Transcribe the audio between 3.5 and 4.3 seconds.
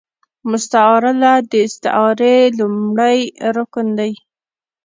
رکن دﺉ.